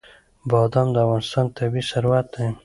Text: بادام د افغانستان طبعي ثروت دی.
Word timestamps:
بادام 0.49 0.87
د 0.93 0.97
افغانستان 1.05 1.45
طبعي 1.57 1.83
ثروت 1.91 2.25
دی. 2.33 2.47